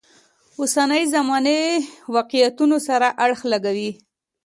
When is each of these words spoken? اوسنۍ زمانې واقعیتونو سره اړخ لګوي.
اوسنۍ 0.59 1.03
زمانې 1.13 1.59
واقعیتونو 2.15 2.77
سره 2.87 3.07
اړخ 3.25 3.39
لګوي. 3.51 3.91